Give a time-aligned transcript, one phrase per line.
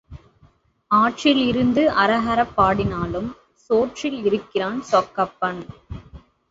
[0.91, 3.29] ஆற்றில் இருந்து அரஹராப் பாடினாலும்
[3.55, 5.61] சோற்றில் இருக்கிறான் சொக்கப்பன்.